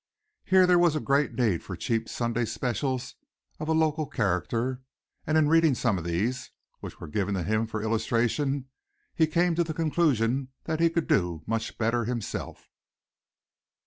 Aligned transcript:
Here 0.45 0.65
there 0.65 0.79
was 0.79 0.97
great 0.97 1.33
need 1.35 1.61
for 1.61 1.75
cheap 1.75 2.09
Sunday 2.09 2.45
specials 2.45 3.13
of 3.59 3.67
a 3.67 3.71
local 3.71 4.07
character, 4.07 4.81
and 5.27 5.37
in 5.37 5.47
reading 5.47 5.75
some 5.75 5.99
of 5.99 6.03
these, 6.03 6.49
which 6.79 6.99
were 6.99 7.07
given 7.07 7.35
to 7.35 7.43
him 7.43 7.67
for 7.67 7.83
illustration, 7.83 8.65
he 9.13 9.27
came 9.27 9.53
to 9.53 9.63
the 9.63 9.75
conclusion 9.75 10.47
that 10.63 10.79
he 10.79 10.89
could 10.89 11.05
do 11.07 11.43
much 11.45 11.77
better 11.77 12.05
himself. 12.05 12.67